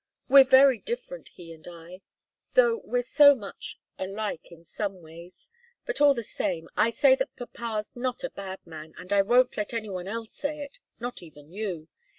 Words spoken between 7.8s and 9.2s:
not a bad man, and